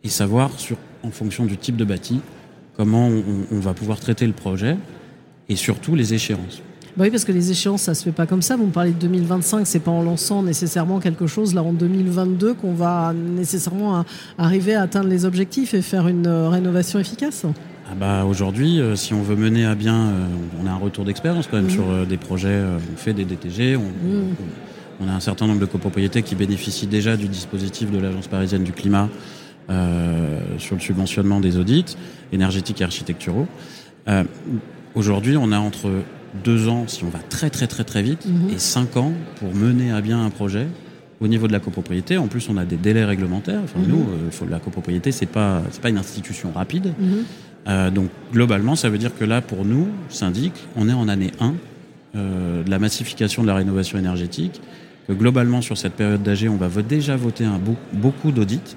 et 0.04 0.10
savoir, 0.10 0.60
sur, 0.60 0.78
en 1.04 1.12
fonction 1.12 1.46
du 1.46 1.58
type 1.58 1.78
de 1.78 1.86
bâti, 1.86 2.20
comment 2.76 3.08
on, 3.08 3.24
on 3.52 3.60
va 3.60 3.74
pouvoir 3.74 4.00
traiter 4.00 4.26
le 4.26 4.34
projet, 4.34 4.76
et 5.50 5.56
surtout 5.56 5.96
les 5.96 6.14
échéances. 6.14 6.62
Bah 6.96 7.06
oui, 7.06 7.10
parce 7.10 7.26
que 7.26 7.32
les 7.32 7.50
échéances, 7.50 7.84
ça 7.84 7.96
se 7.96 8.04
fait 8.04 8.12
pas 8.12 8.28
comme 8.28 8.44
ça. 8.44 8.56
Vous 8.56 8.68
me 8.68 8.72
parlez 8.72 8.92
de 8.92 9.00
2025, 9.00 9.66
c'est 9.66 9.80
pas 9.80 9.92
en 9.92 10.04
lançant 10.04 10.44
nécessairement 10.44 11.00
quelque 11.00 11.26
chose 11.26 11.56
là 11.56 11.64
en 11.64 11.74
2022 11.74 12.54
qu'on 12.54 12.74
va 12.74 13.14
nécessairement 13.14 14.06
arriver 14.38 14.76
à 14.76 14.84
atteindre 14.84 15.10
les 15.10 15.26
objectifs 15.26 15.74
et 15.74 15.82
faire 15.82 16.08
une 16.08 16.28
rénovation 16.28 17.00
efficace. 17.00 17.48
Ah 17.90 17.96
bah 17.96 18.26
aujourd'hui, 18.26 18.80
euh, 18.80 18.96
si 18.96 19.14
on 19.14 19.22
veut 19.22 19.36
mener 19.36 19.66
à 19.66 19.76
bien, 19.76 19.96
euh, 19.96 20.26
on 20.62 20.68
a 20.68 20.72
un 20.72 20.78
retour 20.78 21.04
d'expérience 21.04 21.48
quand 21.48 21.58
même 21.58 21.66
mmh. 21.66 21.70
sur 21.70 21.90
euh, 21.90 22.06
des 22.06 22.18
projets. 22.18 22.62
on 22.64 22.98
fait 22.98 23.14
des 23.14 23.26
DTG, 23.26 23.76
on, 23.76 23.82
mmh. 23.82 24.36
on, 25.00 25.06
on, 25.06 25.10
a 25.10 25.12
un 25.12 25.20
certain 25.20 25.48
nombre 25.48 25.60
de 25.60 25.66
copropriétés 25.66 26.24
qui 26.24 26.36
bénéficient 26.36 26.88
déjà 26.88 27.18
du 27.18 27.28
dispositif 27.28 27.92
de 27.92 28.00
l'Agence 28.00 28.28
parisienne 28.28 28.64
du 28.64 28.72
climat 28.72 29.10
sur 30.58 30.76
le 30.76 30.82
subventionnement 30.82 31.40
des 31.40 31.58
audits 31.58 31.96
énergétiques 32.34 32.82
et 32.82 32.84
architecturaux. 32.84 33.48
aujourd'hui, 34.94 35.38
on 35.38 35.54
a 35.54 35.58
entre 35.58 35.90
deux 36.44 36.68
ans 36.68 36.86
si 36.88 37.04
on 37.04 37.10
va 37.10 37.20
très 37.20 37.50
très 37.50 37.68
très 37.68 37.84
très 37.84 38.02
vite 38.02 38.26
mmh. 38.26 38.50
et 38.54 38.58
cinq 38.58 38.98
ans 38.98 39.12
pour 39.40 39.54
mener 39.54 39.92
à 39.92 40.02
bien 40.02 40.24
un 40.24 40.30
projet 40.30 40.68
au 41.22 41.28
niveau 41.28 41.48
de 41.48 41.54
la 41.54 41.60
copropriété. 41.60 42.18
En 42.18 42.28
plus, 42.28 42.50
on 42.50 42.58
a 42.58 42.66
des 42.66 42.76
délais 42.76 43.06
réglementaires. 43.06 43.62
Enfin, 43.64 43.80
mmh. 43.80 43.88
nous, 43.88 44.02
euh, 44.02 44.50
la 44.50 44.60
copropriété, 44.60 45.12
c'est 45.12 45.26
pas 45.26 45.62
c'est 45.72 45.82
pas 45.82 45.90
une 45.90 45.98
institution 45.98 46.52
rapide. 46.52 46.94
Mmh. 47.00 47.06
Euh, 47.68 47.90
donc 47.92 48.10
globalement, 48.34 48.76
ça 48.76 48.90
veut 48.90 48.98
dire 48.98 49.16
que 49.18 49.24
là, 49.24 49.42
pour 49.42 49.64
nous, 49.64 49.88
syndic, 50.10 50.54
on 50.76 50.90
est 50.90 50.94
en 50.94 51.08
année 51.08 51.32
1 51.40 51.54
euh, 52.16 52.64
de 52.64 52.70
la 52.70 52.80
massification 52.80 53.42
de 53.42 53.48
la 53.48 53.56
rénovation 53.56 53.98
énergétique. 53.98 54.62
Que 55.08 55.14
globalement, 55.14 55.62
sur 55.62 55.78
cette 55.78 55.94
période 55.94 56.24
d'AG, 56.24 56.48
on 56.50 56.56
va 56.56 56.82
déjà 56.82 57.16
voter 57.16 57.46
un 57.46 57.58
beau, 57.58 57.76
beaucoup 57.94 58.32
d'audits 58.32 58.76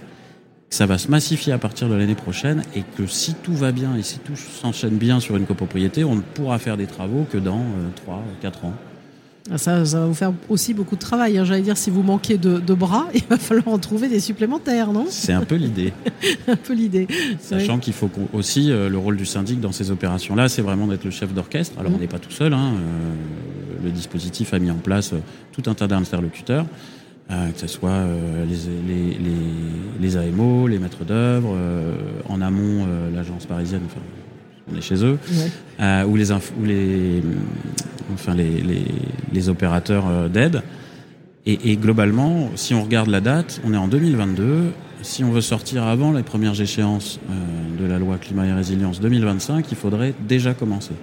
ça 0.70 0.86
va 0.86 0.98
se 0.98 1.08
massifier 1.10 1.52
à 1.52 1.58
partir 1.58 1.88
de 1.88 1.94
l'année 1.94 2.14
prochaine 2.14 2.62
et 2.74 2.82
que 2.96 3.06
si 3.06 3.34
tout 3.34 3.54
va 3.54 3.72
bien 3.72 3.96
et 3.96 4.02
si 4.02 4.18
tout 4.18 4.36
s'enchaîne 4.36 4.96
bien 4.96 5.20
sur 5.20 5.36
une 5.36 5.46
copropriété, 5.46 6.04
on 6.04 6.16
ne 6.16 6.20
pourra 6.20 6.58
faire 6.58 6.76
des 6.76 6.86
travaux 6.86 7.26
que 7.30 7.38
dans 7.38 7.60
euh, 7.60 7.88
3 7.94 8.22
4 8.42 8.64
ans. 8.64 8.74
Ah, 9.50 9.58
ça, 9.58 9.84
ça, 9.84 10.00
va 10.00 10.06
vous 10.06 10.14
faire 10.14 10.32
aussi 10.48 10.74
beaucoup 10.74 10.96
de 10.96 11.00
travail. 11.00 11.38
Hein. 11.38 11.44
J'allais 11.44 11.62
dire, 11.62 11.76
si 11.76 11.88
vous 11.90 12.02
manquez 12.02 12.36
de, 12.36 12.58
de, 12.58 12.74
bras, 12.74 13.06
il 13.14 13.22
va 13.30 13.38
falloir 13.38 13.68
en 13.68 13.78
trouver 13.78 14.08
des 14.08 14.18
supplémentaires, 14.18 14.92
non? 14.92 15.06
C'est 15.08 15.32
un 15.32 15.44
peu 15.44 15.54
l'idée. 15.54 15.92
un 16.48 16.56
peu 16.56 16.72
l'idée. 16.72 17.06
Sachant 17.40 17.74
oui. 17.74 17.80
qu'il 17.80 17.92
faut 17.92 18.10
aussi, 18.32 18.72
euh, 18.72 18.88
le 18.88 18.98
rôle 18.98 19.16
du 19.16 19.26
syndic 19.26 19.60
dans 19.60 19.72
ces 19.72 19.90
opérations-là, 19.90 20.48
c'est 20.48 20.62
vraiment 20.62 20.88
d'être 20.88 21.04
le 21.04 21.12
chef 21.12 21.32
d'orchestre. 21.32 21.78
Alors, 21.78 21.92
mmh. 21.92 21.94
on 21.94 21.98
n'est 21.98 22.08
pas 22.08 22.18
tout 22.18 22.32
seul. 22.32 22.52
Hein. 22.52 22.72
Euh, 22.74 23.84
le 23.84 23.90
dispositif 23.90 24.52
a 24.52 24.58
mis 24.58 24.70
en 24.70 24.76
place 24.76 25.12
euh, 25.12 25.20
tout 25.52 25.70
un 25.70 25.74
tas 25.74 25.86
d'interlocuteurs. 25.86 26.66
Euh, 27.28 27.50
que 27.50 27.58
ce 27.58 27.66
soit 27.66 27.90
euh, 27.90 28.44
les, 28.44 28.54
les, 28.86 29.18
les, 29.18 29.36
les, 30.00 30.16
AMO, 30.16 30.68
les 30.68 30.78
maîtres 30.78 31.04
d'œuvre, 31.04 31.54
euh, 31.56 31.96
en 32.28 32.40
amont 32.40 32.86
l'agence 33.12 33.46
parisienne, 33.46 33.82
enfin, 33.86 34.00
on 34.72 34.76
est 34.76 34.80
chez 34.80 35.04
eux, 35.04 35.18
ouais. 35.80 36.04
ou 36.04 36.14
les, 36.14 36.30
ou 36.30 36.64
les, 36.64 37.22
enfin 38.14 38.32
les, 38.34 38.60
les, 38.60 38.84
les 39.32 39.48
opérateurs 39.48 40.30
d'aide. 40.30 40.62
Et, 41.46 41.72
et, 41.72 41.76
globalement, 41.76 42.50
si 42.54 42.74
on 42.74 42.82
regarde 42.84 43.08
la 43.08 43.20
date, 43.20 43.60
on 43.64 43.74
est 43.74 43.76
en 43.76 43.88
2022. 43.88 44.72
Si 45.02 45.24
on 45.24 45.30
veut 45.32 45.40
sortir 45.40 45.84
avant 45.84 46.12
les 46.12 46.22
premières 46.22 46.60
échéances 46.60 47.18
de 47.78 47.86
la 47.86 47.98
loi 47.98 48.18
climat 48.18 48.46
et 48.46 48.52
résilience 48.52 49.00
2025, 49.00 49.66
il 49.70 49.76
faudrait 49.76 50.14
déjà 50.28 50.54
commencer. 50.54 50.94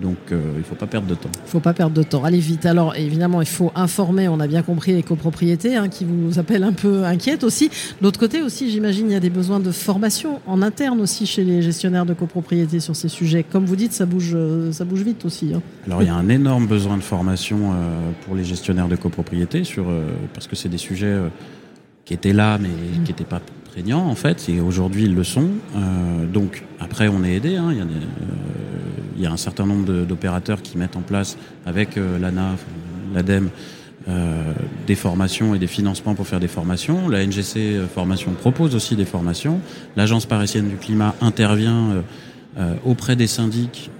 Donc 0.00 0.16
euh, 0.30 0.52
il 0.54 0.58
ne 0.58 0.62
faut 0.64 0.74
pas 0.74 0.86
perdre 0.86 1.06
de 1.06 1.14
temps. 1.14 1.30
Il 1.34 1.44
ne 1.44 1.48
faut 1.48 1.60
pas 1.60 1.72
perdre 1.72 1.94
de 1.94 2.02
temps. 2.02 2.22
Allez 2.24 2.38
vite. 2.38 2.66
Alors 2.66 2.94
évidemment, 2.96 3.40
il 3.40 3.48
faut 3.48 3.72
informer, 3.74 4.28
on 4.28 4.40
a 4.40 4.46
bien 4.46 4.62
compris 4.62 4.94
les 4.94 5.02
copropriétés 5.02 5.76
hein, 5.76 5.88
qui 5.88 6.04
vous 6.04 6.38
appellent 6.38 6.64
un 6.64 6.72
peu 6.72 7.04
inquiètes 7.04 7.44
aussi. 7.44 7.70
D'autre 8.02 8.20
côté 8.20 8.42
aussi, 8.42 8.70
j'imagine, 8.70 9.06
il 9.08 9.12
y 9.12 9.16
a 9.16 9.20
des 9.20 9.30
besoins 9.30 9.58
de 9.58 9.70
formation 9.70 10.40
en 10.46 10.60
interne 10.60 11.00
aussi 11.00 11.26
chez 11.26 11.44
les 11.44 11.62
gestionnaires 11.62 12.04
de 12.04 12.12
copropriétés 12.12 12.80
sur 12.80 12.94
ces 12.94 13.08
sujets. 13.08 13.42
Comme 13.42 13.64
vous 13.64 13.76
dites, 13.76 13.92
ça 13.92 14.04
bouge, 14.04 14.32
euh, 14.34 14.70
ça 14.72 14.84
bouge 14.84 15.02
vite 15.02 15.24
aussi. 15.24 15.54
Hein. 15.54 15.62
Alors 15.86 16.02
il 16.02 16.06
y 16.06 16.10
a 16.10 16.14
un 16.14 16.28
énorme 16.28 16.66
besoin 16.66 16.98
de 16.98 17.02
formation 17.02 17.72
euh, 17.72 18.10
pour 18.24 18.34
les 18.34 18.44
gestionnaires 18.44 18.88
de 18.88 18.96
copropriétés 18.96 19.64
sur, 19.64 19.88
euh, 19.88 20.08
parce 20.34 20.46
que 20.46 20.56
c'est 20.56 20.68
des 20.68 20.78
sujets 20.78 21.06
euh, 21.06 21.28
qui 22.04 22.14
étaient 22.14 22.32
là 22.32 22.58
mais 22.58 22.68
mmh. 22.68 23.04
qui 23.04 23.12
n'étaient 23.12 23.24
pas 23.24 23.40
prégnants 23.64 24.06
en 24.06 24.14
fait 24.14 24.48
et 24.48 24.60
aujourd'hui 24.60 25.04
ils 25.04 25.14
le 25.14 25.24
sont. 25.24 25.48
Euh, 25.74 26.26
donc 26.26 26.64
après 26.80 27.08
on 27.08 27.22
est 27.24 27.34
aidé. 27.34 27.56
Hein, 27.56 27.68
il 27.72 27.78
y 27.78 27.80
a 27.80 27.84
des, 27.84 27.90
il 29.16 29.22
y 29.22 29.26
a 29.26 29.32
un 29.32 29.36
certain 29.36 29.66
nombre 29.66 30.04
d'opérateurs 30.04 30.62
qui 30.62 30.78
mettent 30.78 30.96
en 30.96 31.02
place 31.02 31.36
avec 31.64 31.96
euh, 31.96 32.18
l'ANA, 32.18 32.56
l'ADEME, 33.14 33.50
euh, 34.08 34.52
des 34.86 34.94
formations 34.94 35.56
et 35.56 35.58
des 35.58 35.66
financements 35.66 36.14
pour 36.14 36.28
faire 36.28 36.38
des 36.38 36.46
formations. 36.46 37.08
La 37.08 37.26
NGC 37.26 37.56
euh, 37.56 37.88
Formation 37.88 38.30
propose 38.30 38.76
aussi 38.76 38.94
des 38.94 39.04
formations. 39.04 39.60
L'Agence 39.96 40.26
parisienne 40.26 40.68
du 40.68 40.76
climat 40.76 41.16
intervient 41.20 41.90
euh, 41.90 42.02
euh 42.58 42.74
auprès 42.84 43.16
des 43.16 43.26
syndics, 43.26 43.90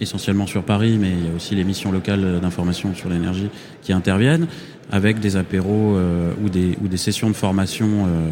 essentiellement 0.00 0.46
sur 0.46 0.62
Paris, 0.62 0.98
mais 1.00 1.10
il 1.10 1.26
y 1.26 1.32
a 1.32 1.36
aussi 1.36 1.54
les 1.54 1.64
missions 1.64 1.90
locales 1.90 2.40
d'information 2.40 2.94
sur 2.94 3.08
l'énergie 3.08 3.48
qui 3.82 3.92
interviennent 3.92 4.46
avec 4.90 5.18
des 5.18 5.36
apéros 5.36 5.96
euh, 5.96 6.32
ou, 6.42 6.48
des, 6.48 6.76
ou 6.82 6.88
des 6.88 6.96
sessions 6.96 7.28
de 7.28 7.34
formation 7.34 8.06
euh, 8.06 8.28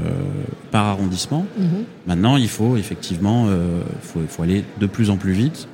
par 0.70 0.86
arrondissement. 0.86 1.46
Mmh. 1.58 1.64
Maintenant, 2.06 2.36
il 2.36 2.48
faut 2.48 2.76
effectivement 2.76 3.46
euh, 3.48 3.80
faut, 4.02 4.20
faut 4.28 4.42
aller 4.42 4.64
de 4.78 4.86
plus 4.86 5.10
en 5.10 5.16
plus 5.16 5.32
vite 5.32 5.68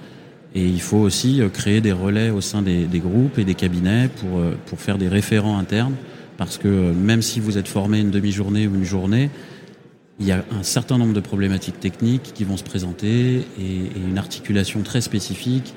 et 0.54 0.64
il 0.64 0.80
faut 0.80 0.99
aussi 0.99 1.40
créer 1.52 1.80
des 1.80 1.92
relais 1.92 2.30
au 2.30 2.40
sein 2.40 2.62
des, 2.62 2.87
des 2.87 2.99
groupes 2.99 3.38
et 3.38 3.44
des 3.44 3.54
cabinets 3.54 4.09
pour, 4.20 4.42
pour 4.66 4.80
faire 4.80 4.99
des 4.99 5.06
référents 5.06 5.59
internes 5.59 5.94
parce 6.38 6.59
que 6.59 6.92
même 6.92 7.23
si 7.23 7.38
vous 7.38 7.56
êtes 7.56 7.68
formé 7.68 8.00
une 8.00 8.11
demi-journée 8.11 8.66
ou 8.66 8.75
une 8.75 8.85
journée, 8.85 9.30
il 10.20 10.26
y 10.26 10.32
a 10.32 10.44
un 10.52 10.62
certain 10.62 10.98
nombre 10.98 11.14
de 11.14 11.20
problématiques 11.20 11.80
techniques 11.80 12.32
qui 12.34 12.44
vont 12.44 12.56
se 12.56 12.62
présenter 12.64 13.46
et, 13.58 13.80
une 13.96 14.18
articulation 14.18 14.82
très 14.82 15.00
spécifique. 15.00 15.74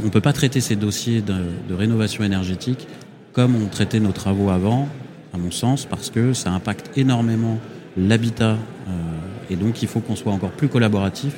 On 0.00 0.04
ne 0.04 0.10
peut 0.10 0.20
pas 0.20 0.32
traiter 0.32 0.60
ces 0.60 0.76
dossiers 0.76 1.22
de, 1.22 1.34
de 1.68 1.74
rénovation 1.74 2.22
énergétique 2.24 2.86
comme 3.32 3.56
on 3.56 3.66
traitait 3.66 4.00
nos 4.00 4.12
travaux 4.12 4.48
avant, 4.50 4.88
à 5.34 5.38
mon 5.38 5.50
sens, 5.50 5.84
parce 5.86 6.08
que 6.08 6.32
ça 6.32 6.50
impacte 6.52 6.96
énormément 6.96 7.58
l'habitat 7.96 8.52
euh, 8.52 8.90
et 9.50 9.56
donc 9.56 9.82
il 9.82 9.88
faut 9.88 10.00
qu'on 10.00 10.16
soit 10.16 10.32
encore 10.32 10.52
plus 10.52 10.68
collaboratif 10.68 11.34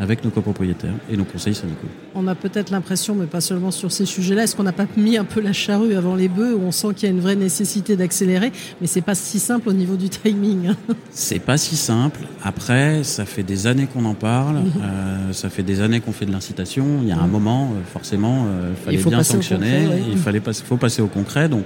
avec 0.00 0.24
nos 0.24 0.30
copropriétaires 0.30 0.94
et 1.10 1.16
nos 1.16 1.24
conseils 1.24 1.54
syndicaux. 1.54 1.86
On 2.14 2.26
a 2.26 2.34
peut-être 2.34 2.70
l'impression, 2.70 3.14
mais 3.14 3.26
pas 3.26 3.42
seulement 3.42 3.70
sur 3.70 3.92
ces 3.92 4.06
sujets-là, 4.06 4.44
est-ce 4.44 4.56
qu'on 4.56 4.62
n'a 4.62 4.72
pas 4.72 4.86
mis 4.96 5.18
un 5.18 5.24
peu 5.24 5.40
la 5.40 5.52
charrue 5.52 5.94
avant 5.94 6.16
les 6.16 6.28
bœufs 6.28 6.54
où 6.54 6.62
on 6.62 6.72
sent 6.72 6.94
qu'il 6.96 7.08
y 7.08 7.12
a 7.12 7.14
une 7.14 7.20
vraie 7.20 7.36
nécessité 7.36 7.96
d'accélérer, 7.96 8.50
mais 8.80 8.86
c'est 8.86 9.02
pas 9.02 9.14
si 9.14 9.38
simple 9.38 9.68
au 9.68 9.74
niveau 9.74 9.96
du 9.96 10.08
timing. 10.08 10.68
Hein. 10.68 10.76
c'est 11.10 11.38
pas 11.38 11.58
si 11.58 11.76
simple. 11.76 12.20
Après, 12.42 13.04
ça 13.04 13.26
fait 13.26 13.42
des 13.42 13.66
années 13.66 13.86
qu'on 13.86 14.06
en 14.06 14.14
parle, 14.14 14.56
mmh. 14.56 14.72
euh, 14.82 15.32
ça 15.34 15.50
fait 15.50 15.62
des 15.62 15.82
années 15.82 16.00
qu'on 16.00 16.12
fait 16.12 16.26
de 16.26 16.32
l'incitation. 16.32 16.86
Il 17.02 17.08
y 17.08 17.12
a 17.12 17.18
un 17.18 17.26
mmh. 17.26 17.30
moment, 17.30 17.64
euh, 17.64 17.84
forcément, 17.92 18.46
euh, 18.46 18.74
fallait 18.74 18.96
il 18.96 19.02
faut 19.02 19.10
bien 19.10 19.22
sanctionner, 19.22 19.84
concret, 19.84 19.96
ouais. 19.96 20.02
il 20.12 20.18
fallait 20.18 20.40
pas, 20.40 20.54
faut 20.54 20.78
passer 20.78 21.02
au 21.02 21.08
concret. 21.08 21.50
Donc, 21.50 21.64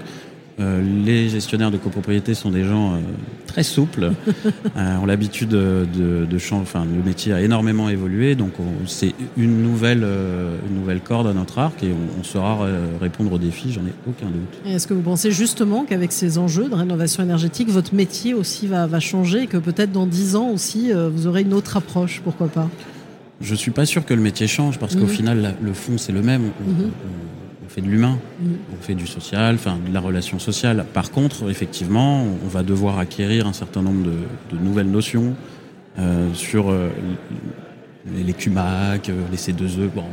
Euh, 0.60 0.80
les 1.04 1.28
gestionnaires 1.28 1.72
de 1.72 1.78
copropriété 1.78 2.34
sont 2.34 2.50
des 2.50 2.62
gens 2.62 2.94
euh, 2.94 2.98
très 3.46 3.64
souples, 3.64 4.12
euh, 4.76 4.96
ont 4.98 5.06
l'habitude 5.06 5.48
de, 5.48 5.86
de, 6.30 6.38
changer. 6.38 6.62
Enfin, 6.62 6.84
le 6.84 7.02
métier 7.02 7.32
a 7.32 7.40
énormément 7.40 7.88
évolué, 7.88 8.36
donc 8.36 8.52
c'est 8.86 9.14
une 9.36 9.62
nouvelle, 9.62 10.06
une 10.68 10.78
nouvelle 10.78 11.00
corde 11.00 11.26
à 11.26 11.32
notre 11.32 11.58
arc 11.58 11.82
et 11.82 11.92
on, 11.92 12.22
saura 12.22 12.68
répondre 13.00 13.32
aux 13.32 13.38
défis. 13.38 13.72
J'en 13.72 13.82
ai 13.82 13.92
aucun 14.08 14.26
doute. 14.26 14.60
Est-ce 14.66 14.86
que 14.86 14.94
vous 14.94 15.02
pensez 15.02 15.30
justement 15.30 15.84
qu'avec 15.84 16.12
ces 16.12 16.38
enjeux 16.38 16.68
de 16.68 16.74
rénovation 16.74 17.22
énergétique, 17.22 17.68
votre 17.70 17.94
métier 17.94 18.34
aussi 18.34 18.66
va, 18.66 18.86
va 18.86 19.00
changer 19.00 19.42
et 19.42 19.46
que 19.46 19.56
peut-être 19.56 19.92
dans 19.92 20.06
dix 20.06 20.36
ans 20.36 20.50
aussi, 20.50 20.92
vous 20.92 21.26
aurez 21.26 21.42
une 21.42 21.54
autre 21.54 21.76
approche, 21.76 22.20
pourquoi 22.22 22.48
pas? 22.48 22.68
Je 23.40 23.54
suis 23.54 23.72
pas 23.72 23.86
sûr 23.86 24.06
que 24.06 24.14
le 24.14 24.22
métier 24.22 24.46
change 24.46 24.78
parce 24.78 24.94
qu'au 24.94 25.02
mhm. 25.02 25.08
final, 25.08 25.54
le 25.60 25.72
fond 25.72 25.98
c'est 25.98 26.12
le 26.12 26.22
même. 26.22 26.50
Mhm 26.66 26.90
fait 27.74 27.80
de 27.80 27.88
l'humain, 27.88 28.18
mm. 28.40 28.46
on 28.72 28.82
fait 28.82 28.94
du 28.94 29.06
social, 29.06 29.56
enfin 29.56 29.78
de 29.84 29.92
la 29.92 30.00
relation 30.00 30.38
sociale. 30.38 30.86
Par 30.92 31.10
contre, 31.10 31.50
effectivement, 31.50 32.24
on 32.44 32.48
va 32.48 32.62
devoir 32.62 32.98
acquérir 32.98 33.46
un 33.46 33.52
certain 33.52 33.82
nombre 33.82 34.04
de, 34.04 34.58
nouvelles 34.58 34.90
notions 34.90 35.34
euh, 35.98 36.32
sur 36.34 36.70
euh, 36.70 36.90
les 38.14 38.32
QMAC, 38.32 39.08
euh, 39.08 39.22
les 39.30 39.36
C2E. 39.36 39.88
Bon, 39.92 40.04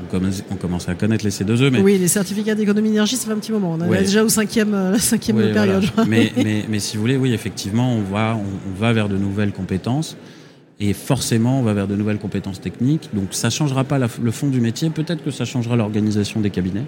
on 0.49 0.55
commence, 0.55 0.89
à 0.89 0.95
connaître 0.95 1.23
les 1.23 1.29
C2E, 1.29 1.69
mais 1.69 1.81
oui, 1.81 1.99
les 1.99 2.07
certificats 2.07 2.55
d'économie 2.55 2.89
d'énergie, 2.89 3.15
ça 3.15 3.27
fait 3.27 3.33
un 3.33 3.39
petit 3.39 3.51
moment. 3.51 3.77
On 3.79 3.93
est 3.93 3.99
déjà 3.99 4.23
au 4.23 4.29
cinquième, 4.29 4.93
cinquième 4.97 5.53
période. 5.53 5.83
Mais, 6.07 6.31
mais, 6.37 6.65
mais, 6.67 6.79
si 6.79 6.97
vous 6.97 7.01
voulez, 7.01 7.17
oui, 7.17 7.33
effectivement, 7.33 7.93
on 7.93 8.01
va, 8.01 8.37
on, 8.37 8.79
va 8.79 8.91
vers 8.91 9.07
de 9.07 9.17
nouvelles 9.17 9.51
compétences. 9.51 10.17
Et 10.79 10.93
forcément, 10.93 11.59
on 11.59 11.61
va 11.61 11.73
vers 11.75 11.87
de 11.87 11.95
nouvelles 11.95 12.17
compétences 12.17 12.59
techniques. 12.59 13.09
Donc, 13.13 13.27
ça 13.35 13.49
ne 13.49 13.51
changera 13.51 13.83
pas 13.83 13.99
le 13.99 14.31
fond 14.31 14.47
du 14.47 14.61
métier. 14.61 14.89
Peut-être 14.89 15.23
que 15.23 15.29
ça 15.29 15.45
changera 15.45 15.75
l'organisation 15.75 16.39
des 16.39 16.49
cabinets. 16.49 16.85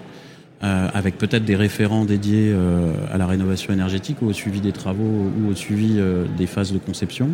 Euh, 0.64 0.88
avec 0.94 1.18
peut-être 1.18 1.44
des 1.44 1.56
référents 1.56 2.06
dédiés 2.06 2.50
euh, 2.54 2.94
à 3.12 3.18
la 3.18 3.26
rénovation 3.26 3.74
énergétique 3.74 4.22
ou 4.22 4.28
au 4.28 4.32
suivi 4.32 4.62
des 4.62 4.72
travaux 4.72 5.30
ou 5.38 5.50
au 5.50 5.54
suivi 5.54 5.96
euh, 5.98 6.24
des 6.38 6.46
phases 6.46 6.72
de 6.72 6.78
conception. 6.78 7.28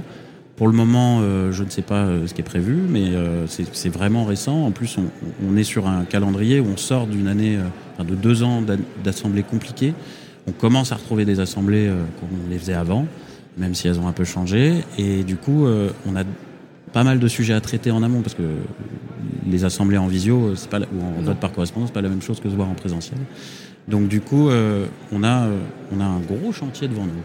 Pour 0.56 0.66
le 0.66 0.72
moment, 0.72 1.22
je 1.50 1.64
ne 1.64 1.70
sais 1.70 1.80
pas 1.80 2.06
ce 2.26 2.34
qui 2.34 2.42
est 2.42 2.44
prévu, 2.44 2.76
mais 2.86 3.12
c'est 3.46 3.88
vraiment 3.88 4.26
récent. 4.26 4.66
En 4.66 4.72
plus, 4.72 4.98
on, 5.48 5.56
est 5.56 5.62
sur 5.62 5.88
un 5.88 6.04
calendrier 6.04 6.60
où 6.60 6.66
on 6.70 6.76
sort 6.76 7.06
d'une 7.06 7.28
année, 7.28 7.58
de 7.98 8.14
deux 8.14 8.42
ans 8.42 8.62
d'assemblées 9.02 9.42
compliquées. 9.42 9.94
On 10.46 10.52
commence 10.52 10.92
à 10.92 10.96
retrouver 10.96 11.24
des 11.24 11.40
assemblées 11.40 11.90
comme 12.20 12.28
on 12.46 12.50
les 12.50 12.58
faisait 12.58 12.74
avant, 12.74 13.06
même 13.56 13.74
si 13.74 13.88
elles 13.88 13.98
ont 14.00 14.06
un 14.06 14.12
peu 14.12 14.24
changé. 14.24 14.84
Et 14.98 15.24
du 15.24 15.36
coup, 15.36 15.66
on 15.66 16.14
a 16.14 16.24
pas 16.92 17.04
mal 17.04 17.20
de 17.20 17.28
sujets 17.28 17.54
à 17.54 17.62
traiter 17.62 17.90
en 17.90 18.02
amont 18.02 18.20
parce 18.20 18.34
que 18.34 18.42
les 19.48 19.64
assemblées 19.64 19.98
en 19.98 20.06
visio, 20.06 20.54
c'est 20.56 20.68
pas 20.68 20.80
ou 20.80 21.18
en 21.18 21.22
vote 21.22 21.38
par 21.38 21.52
correspondance, 21.52 21.88
c'est 21.88 21.94
pas 21.94 22.02
la 22.02 22.08
même 22.08 22.22
chose 22.22 22.40
que 22.40 22.50
se 22.50 22.54
voir 22.54 22.68
en 22.68 22.74
présentiel. 22.74 23.18
Donc 23.88 24.08
du 24.08 24.20
coup, 24.20 24.48
euh, 24.48 24.86
on 25.12 25.22
a 25.22 25.46
euh, 25.46 25.58
on 25.94 26.00
a 26.00 26.04
un 26.04 26.20
gros 26.20 26.52
chantier 26.52 26.88
devant 26.88 27.04
nous. 27.04 27.22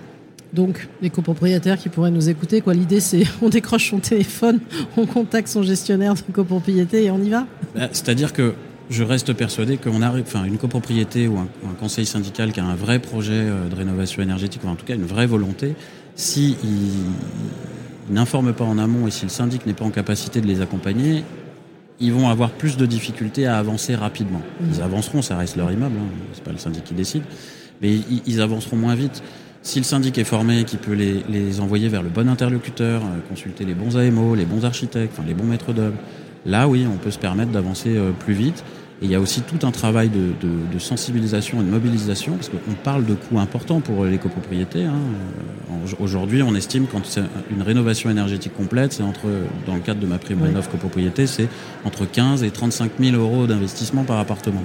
Donc, 0.54 0.88
les 1.02 1.10
copropriétaires 1.10 1.78
qui 1.78 1.90
pourraient 1.90 2.12
nous 2.12 2.30
écouter, 2.30 2.62
quoi, 2.62 2.74
l'idée 2.74 3.02
c'est 3.02 3.24
on 3.42 3.50
décroche 3.50 3.90
son 3.90 4.00
téléphone, 4.00 4.60
on 4.98 5.06
contacte 5.06 5.48
son 5.48 5.64
gestionnaire 5.64 6.14
de 6.14 6.22
copropriété 6.32 7.04
et 7.04 7.12
on 7.12 7.22
y 7.22 7.30
va. 7.30 7.46
Bah, 7.76 7.90
c'est-à-dire 7.92 8.32
que 8.32 8.54
je 8.90 9.04
reste 9.04 9.34
persuadé 9.34 9.78
qu'on 9.78 10.02
arrive, 10.02 10.26
enfin, 10.28 10.46
une 10.46 10.58
copropriété 10.58 11.28
ou 11.28 11.38
un, 11.38 11.48
conseil 11.80 12.06
syndical 12.06 12.52
qui 12.52 12.60
a 12.60 12.66
un 12.66 12.76
vrai 12.76 13.00
projet 13.00 13.34
euh, 13.34 13.68
de 13.68 13.76
rénovation 13.76 14.22
énergétique, 14.22 14.62
ou 14.64 14.68
en 14.68 14.76
tout 14.76 14.86
cas 14.86 14.96
une 14.96 15.06
vraie 15.06 15.26
volonté, 15.26 15.76
si 16.16 16.56
n'informent 18.10 18.54
pas 18.54 18.64
en 18.64 18.78
amont 18.78 19.08
et 19.08 19.12
si 19.12 19.24
le 19.24 19.30
syndic 19.30 19.66
n'est 19.66 19.74
pas 19.74 19.86
en 19.86 19.90
capacité 19.90 20.40
de 20.40 20.48
les 20.48 20.62
accompagner, 20.62 21.24
ils 22.00 22.12
vont 22.12 22.30
avoir 22.30 22.52
plus 22.52 22.78
de 22.78 22.86
difficultés 22.86 23.48
à 23.48 23.58
avancer 23.58 23.96
rapidement. 23.96 24.42
Mmh. 24.60 24.66
Ils 24.74 24.82
avanceront, 24.82 25.22
ça 25.22 25.38
reste 25.38 25.56
leur 25.56 25.72
immeuble, 25.72 25.96
hein, 25.98 26.26
c'est 26.34 26.44
pas 26.44 26.52
le 26.52 26.58
syndic 26.58 26.84
qui 26.84 26.94
décide, 26.94 27.24
mais 27.82 28.00
ils, 28.26 28.42
avanceront 28.42 28.78
moins 28.78 28.96
vite. 28.96 29.24
Si 29.62 29.80
le 29.80 29.86
syndic 29.86 30.18
est 30.18 30.26
formé, 30.26 30.64
qui 30.64 30.78
peut 30.78 30.94
les, 30.94 31.60
envoyer 31.60 31.90
vers 31.90 32.04
le 32.04 32.10
bon 32.10 32.30
interlocuteur, 32.30 33.02
euh, 33.02 33.20
consulter 33.28 33.66
les 33.66 33.74
bons 33.74 33.98
AMO, 33.98 34.36
les 34.36 34.46
bons 34.46 34.66
architectes, 34.66 35.14
enfin 35.18 35.28
les 35.28 35.34
bons 35.34 35.46
maîtres 35.46 35.74
d'œuvre, 35.74 35.98
là 36.46 36.68
oui, 36.68 36.86
on 36.92 36.98
peut 36.98 37.12
se 37.12 37.20
permettre 37.20 37.52
d'avancer 37.52 37.96
euh, 37.96 38.12
plus 38.12 38.34
vite. 38.34 38.64
Et 39.02 39.06
il 39.06 39.12
y 39.12 39.16
a 39.16 39.20
aussi 39.20 39.42
tout 39.42 39.66
un 39.68 39.72
travail 39.72 40.10
de, 40.10 40.80
sensibilisation 40.80 41.62
et 41.62 41.64
de 41.64 41.70
mobilisation, 41.70 42.34
parce 42.34 42.50
qu'on 42.50 42.74
parle 42.84 43.06
de 43.06 43.14
coûts 43.14 43.40
importants 43.40 43.82
pour 43.82 44.06
les 44.06 44.18
copropriétés. 44.18 44.84
Hein. 44.84 45.00
Aujourd'hui, 46.00 46.42
on 46.44 46.56
estime 46.56 46.86
quand 46.92 47.06
c'est 47.06 47.24
une 47.52 47.62
rénovation 47.62 48.10
énergétique 48.10 48.54
complète, 48.56 48.94
c'est 48.94 49.04
entre, 49.04 49.28
dans 49.66 49.76
le 49.76 49.82
cadre 49.82 50.00
de 50.00 50.06
ma 50.06 50.18
prime 50.18 50.42
rénov 50.42 50.70
copropriété, 50.70 51.28
c'est 51.28 51.48
entre 51.84 52.06
15 52.06 52.44
et 52.44 52.52
35 52.52 52.92
000 53.00 53.18
euros 53.18 53.48
d'investissement 53.48 54.04
par 54.04 54.20
appartement. 54.20 54.62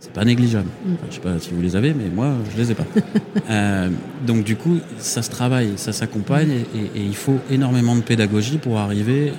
C'est 0.00 0.12
pas 0.12 0.24
négligeable. 0.24 0.68
Je 0.84 0.90
mm. 0.90 0.96
je 1.10 1.14
sais 1.16 1.20
pas 1.20 1.38
si 1.40 1.50
vous 1.52 1.60
les 1.60 1.74
avez, 1.74 1.92
mais 1.92 2.08
moi, 2.08 2.32
je 2.52 2.56
les 2.56 2.70
ai 2.70 2.74
pas. 2.74 2.84
euh, 3.50 3.90
donc 4.24 4.44
du 4.44 4.54
coup, 4.54 4.78
ça 4.98 5.22
se 5.22 5.30
travaille, 5.30 5.72
ça 5.76 5.92
s'accompagne, 5.92 6.50
et, 6.52 6.98
et, 7.00 7.02
il 7.02 7.16
faut 7.16 7.38
énormément 7.50 7.96
de 7.96 8.02
pédagogie 8.02 8.58
pour 8.58 8.78
arriver 8.78 9.32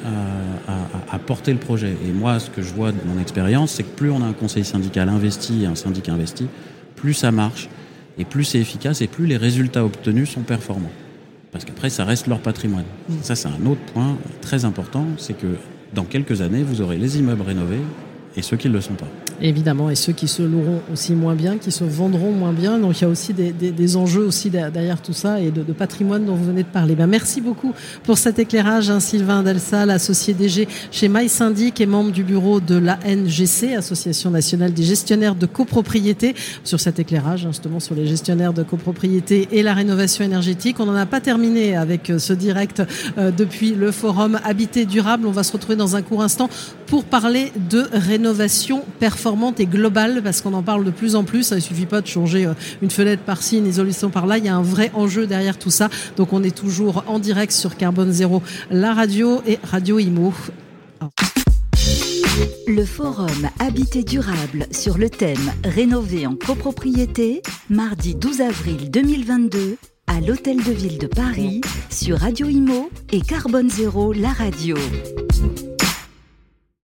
à, 0.67 0.71
à, 0.73 0.78
porter 1.29 1.53
le 1.53 1.59
projet. 1.59 1.95
Et 2.07 2.11
moi, 2.11 2.39
ce 2.39 2.49
que 2.49 2.63
je 2.63 2.73
vois 2.73 2.91
de 2.91 2.97
mon 3.05 3.21
expérience, 3.21 3.73
c'est 3.73 3.83
que 3.83 3.95
plus 3.95 4.09
on 4.09 4.23
a 4.23 4.25
un 4.25 4.33
conseil 4.33 4.65
syndical 4.65 5.07
investi 5.09 5.61
et 5.61 5.67
un 5.67 5.75
syndicat 5.75 6.13
investi, 6.13 6.47
plus 6.95 7.13
ça 7.13 7.31
marche, 7.31 7.69
et 8.17 8.25
plus 8.25 8.43
c'est 8.43 8.57
efficace, 8.57 9.01
et 9.01 9.07
plus 9.07 9.27
les 9.27 9.37
résultats 9.37 9.85
obtenus 9.85 10.31
sont 10.31 10.41
performants. 10.41 10.91
Parce 11.51 11.65
qu'après, 11.65 11.91
ça 11.91 12.03
reste 12.03 12.25
leur 12.25 12.39
patrimoine. 12.39 12.85
Ça, 13.21 13.35
c'est 13.35 13.47
un 13.47 13.63
autre 13.67 13.81
point 13.93 14.17
très 14.41 14.65
important, 14.65 15.05
c'est 15.17 15.37
que 15.37 15.57
dans 15.93 16.03
quelques 16.03 16.41
années, 16.41 16.63
vous 16.63 16.81
aurez 16.81 16.97
les 16.97 17.19
immeubles 17.19 17.43
rénovés 17.43 17.81
et 18.35 18.41
ceux 18.41 18.57
qui 18.57 18.67
ne 18.67 18.73
le 18.73 18.81
sont 18.81 18.95
pas. 18.95 19.07
Évidemment, 19.41 19.89
et 19.89 19.95
ceux 19.95 20.11
qui 20.11 20.27
se 20.27 20.41
loueront 20.41 20.81
aussi 20.91 21.13
moins 21.13 21.33
bien, 21.33 21.57
qui 21.57 21.71
se 21.71 21.85
vendront 21.85 22.33
moins 22.33 22.51
bien. 22.51 22.77
Donc 22.77 22.99
il 22.99 23.03
y 23.03 23.05
a 23.05 23.09
aussi 23.09 23.33
des, 23.33 23.53
des, 23.53 23.71
des 23.71 23.95
enjeux 23.95 24.23
aussi 24.23 24.49
derrière 24.49 25.01
tout 25.01 25.13
ça 25.13 25.39
et 25.39 25.49
de, 25.49 25.61
patrimoine 25.71 26.25
dont 26.25 26.35
vous 26.35 26.43
venez 26.43 26.63
de 26.63 26.67
parler. 26.67 26.95
Ben, 26.95 27.07
merci 27.07 27.39
beaucoup 27.39 27.73
pour 28.03 28.17
cet 28.17 28.37
éclairage, 28.37 28.89
hein, 28.89 28.99
Sylvain 28.99 29.41
Delsal, 29.43 29.91
associé 29.91 30.33
DG 30.33 30.67
chez 30.91 31.07
MySyndic 31.07 31.79
et 31.79 31.85
membre 31.85 32.11
du 32.11 32.23
bureau 32.23 32.59
de 32.59 32.75
l'ANGC, 32.75 33.75
Association 33.77 34.29
nationale 34.29 34.73
des 34.73 34.83
gestionnaires 34.83 35.35
de 35.35 35.45
copropriété, 35.45 36.35
sur 36.65 36.81
cet 36.81 36.99
éclairage 36.99 37.45
hein, 37.45 37.51
justement 37.51 37.79
sur 37.79 37.95
les 37.95 38.07
gestionnaires 38.07 38.51
de 38.51 38.63
copropriété 38.63 39.47
et 39.53 39.63
la 39.63 39.73
rénovation 39.73 40.25
énergétique. 40.25 40.81
On 40.81 40.85
n'en 40.85 40.95
a 40.95 41.05
pas 41.05 41.21
terminé 41.21 41.77
avec 41.77 42.09
euh, 42.09 42.19
ce 42.19 42.33
direct 42.33 42.83
euh, 43.17 43.31
depuis 43.31 43.73
le 43.73 43.91
forum 43.91 44.37
Habité 44.43 44.85
durable. 44.85 45.27
On 45.27 45.31
va 45.31 45.43
se 45.43 45.53
retrouver 45.53 45.77
dans 45.77 45.95
un 45.95 46.01
court 46.01 46.23
instant 46.23 46.49
pour 46.87 47.05
parler 47.05 47.53
de 47.69 47.87
rénovation 47.93 48.83
performante 48.99 49.28
et 49.57 49.65
globale 49.65 50.21
parce 50.23 50.41
qu'on 50.41 50.53
en 50.53 50.63
parle 50.63 50.83
de 50.83 50.91
plus 50.91 51.15
en 51.15 51.23
plus. 51.23 51.51
Ne 51.51 51.59
suffit 51.59 51.85
pas 51.85 52.01
de 52.01 52.07
changer 52.07 52.45
euh, 52.45 52.53
une 52.81 52.89
fenêtre 52.89 53.23
par-ci, 53.23 53.57
une 53.57 53.67
isolation 53.67 54.09
par-là. 54.09 54.37
Il 54.37 54.45
y 54.45 54.49
a 54.49 54.55
un 54.55 54.61
vrai 54.61 54.91
enjeu 54.93 55.27
derrière 55.27 55.57
tout 55.57 55.69
ça. 55.69 55.89
Donc 56.17 56.33
on 56.33 56.43
est 56.43 56.55
toujours 56.55 57.03
en 57.07 57.19
direct 57.19 57.51
sur 57.51 57.75
Carbone 57.75 58.11
Zéro, 58.11 58.41
la 58.71 58.93
radio 58.93 59.41
et 59.45 59.59
Radio 59.63 59.99
Imo. 59.99 60.33
Le 62.67 62.85
forum 62.85 63.49
Habité 63.59 64.03
durable 64.03 64.67
sur 64.71 64.97
le 64.97 65.09
thème 65.09 65.51
Rénover 65.63 66.25
en 66.27 66.35
copropriété, 66.35 67.41
mardi 67.69 68.15
12 68.15 68.41
avril 68.41 68.91
2022 68.91 69.77
à 70.07 70.19
l'Hôtel 70.21 70.57
de 70.57 70.71
Ville 70.71 70.97
de 70.97 71.07
Paris 71.07 71.61
sur 71.89 72.17
Radio 72.17 72.47
Imo 72.47 72.89
et 73.11 73.21
Carbone 73.21 73.69
Zéro, 73.69 74.13
la 74.13 74.29
radio. 74.29 74.75